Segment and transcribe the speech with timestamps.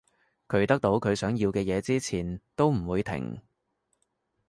[0.47, 3.39] 佢得到佢想要嘅嘢之前都唔會停